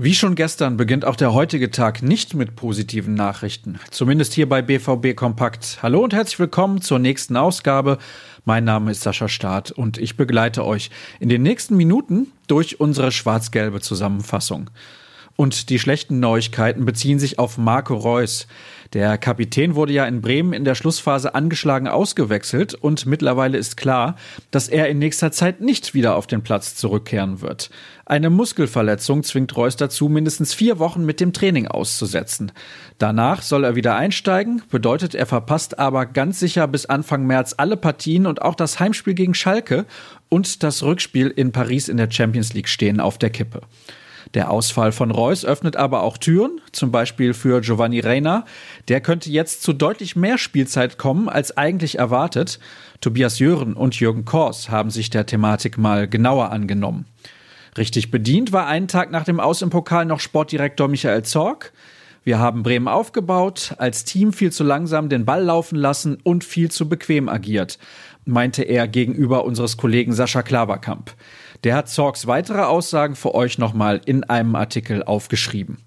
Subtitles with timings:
[0.00, 3.78] Wie schon gestern beginnt auch der heutige Tag nicht mit positiven Nachrichten.
[3.90, 5.80] Zumindest hier bei BVB Kompakt.
[5.82, 7.98] Hallo und herzlich willkommen zur nächsten Ausgabe.
[8.44, 13.12] Mein Name ist Sascha Staat und ich begleite euch in den nächsten Minuten durch unsere
[13.12, 14.70] schwarz-gelbe Zusammenfassung.
[15.40, 18.48] Und die schlechten Neuigkeiten beziehen sich auf Marco Reus.
[18.92, 24.16] Der Kapitän wurde ja in Bremen in der Schlussphase angeschlagen ausgewechselt und mittlerweile ist klar,
[24.50, 27.70] dass er in nächster Zeit nicht wieder auf den Platz zurückkehren wird.
[28.04, 32.50] Eine Muskelverletzung zwingt Reus dazu, mindestens vier Wochen mit dem Training auszusetzen.
[32.98, 37.76] Danach soll er wieder einsteigen, bedeutet er verpasst aber ganz sicher bis Anfang März alle
[37.76, 39.86] Partien und auch das Heimspiel gegen Schalke
[40.30, 43.60] und das Rückspiel in Paris in der Champions League stehen auf der Kippe.
[44.34, 48.44] Der Ausfall von Reus öffnet aber auch Türen, zum Beispiel für Giovanni Reina.
[48.88, 52.58] Der könnte jetzt zu deutlich mehr Spielzeit kommen als eigentlich erwartet.
[53.00, 57.06] Tobias Jören und Jürgen Kors haben sich der Thematik mal genauer angenommen.
[57.76, 61.72] Richtig bedient war einen Tag nach dem Aus im Pokal noch Sportdirektor Michael Zorg.
[62.24, 66.70] Wir haben Bremen aufgebaut, als Team viel zu langsam den Ball laufen lassen und viel
[66.70, 67.78] zu bequem agiert,
[68.26, 71.14] meinte er gegenüber unseres Kollegen Sascha Klaverkamp.
[71.64, 75.78] Der hat Zorgs weitere Aussagen für euch nochmal in einem Artikel aufgeschrieben.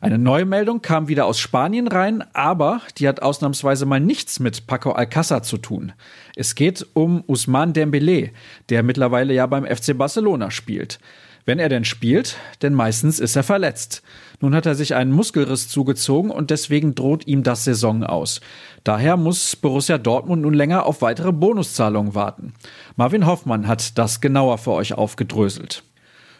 [0.00, 4.66] Eine neue Meldung kam wieder aus Spanien rein, aber die hat ausnahmsweise mal nichts mit
[4.66, 5.92] Paco Alcázar zu tun.
[6.34, 8.30] Es geht um Usman Dembélé,
[8.68, 10.98] der mittlerweile ja beim FC Barcelona spielt.
[11.46, 14.02] Wenn er denn spielt, denn meistens ist er verletzt.
[14.40, 18.40] Nun hat er sich einen Muskelriss zugezogen und deswegen droht ihm das Saison aus.
[18.82, 22.52] Daher muss Borussia Dortmund nun länger auf weitere Bonuszahlungen warten.
[22.96, 25.84] Marvin Hoffmann hat das genauer für euch aufgedröselt.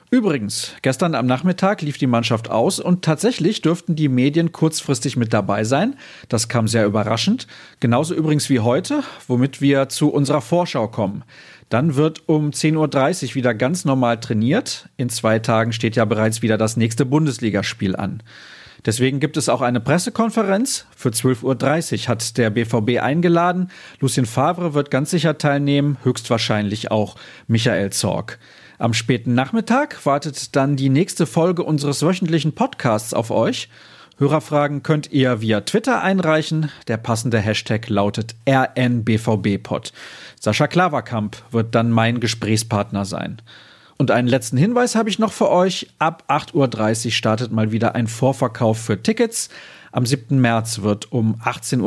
[0.08, 5.32] Übrigens, gestern am Nachmittag lief die Mannschaft aus und tatsächlich dürften die Medien kurzfristig mit
[5.32, 5.96] dabei sein.
[6.28, 7.48] Das kam sehr überraschend.
[7.80, 11.24] Genauso übrigens wie heute, womit wir zu unserer Vorschau kommen.
[11.70, 14.88] Dann wird um 10.30 Uhr wieder ganz normal trainiert.
[14.96, 18.22] In zwei Tagen steht ja bereits wieder das nächste Bundesligaspiel an.
[18.84, 20.86] Deswegen gibt es auch eine Pressekonferenz.
[20.97, 23.72] Für 12.30 Uhr hat der BVB eingeladen.
[23.98, 27.16] Lucien Favre wird ganz sicher teilnehmen, höchstwahrscheinlich auch
[27.48, 28.38] Michael Zorg.
[28.78, 33.70] Am späten Nachmittag wartet dann die nächste Folge unseres wöchentlichen Podcasts auf euch.
[34.19, 36.70] Hörerfragen könnt ihr via Twitter einreichen.
[36.88, 39.92] Der passende Hashtag lautet RNBVBpod.
[40.41, 43.41] Sascha Klaverkamp wird dann mein Gesprächspartner sein.
[43.98, 45.88] Und einen letzten Hinweis habe ich noch für euch.
[45.98, 49.48] Ab 8.30 Uhr startet mal wieder ein Vorverkauf für Tickets.
[49.90, 50.38] Am 7.
[50.38, 51.80] März wird um 18.30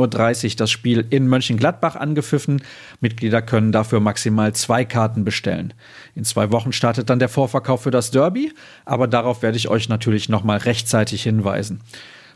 [0.45, 2.63] Uhr das Spiel in Mönchengladbach angepfiffen.
[3.01, 5.75] Mitglieder können dafür maximal zwei Karten bestellen.
[6.15, 8.51] In zwei Wochen startet dann der Vorverkauf für das Derby,
[8.85, 11.81] aber darauf werde ich euch natürlich nochmal rechtzeitig hinweisen.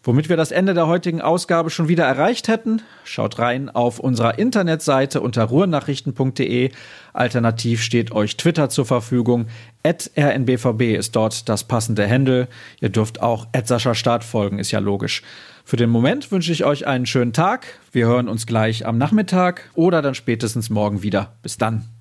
[0.06, 4.38] Womit wir das Ende der heutigen Ausgabe schon wieder erreicht hätten, schaut rein auf unserer
[4.38, 6.72] Internetseite unter ruhrnachrichten.de.
[7.14, 9.48] Alternativ steht euch Twitter zur Verfügung.
[9.88, 12.50] rnbvb ist dort das passende Handle.
[12.82, 15.22] Ihr dürft auch Sascha Start folgen, ist ja logisch.
[15.64, 17.66] Für den Moment wünsche ich euch einen schönen Tag.
[17.94, 21.38] Wir hören uns gleich am Nachmittag oder dann spätestens morgen wieder.
[21.42, 21.93] Bis dann.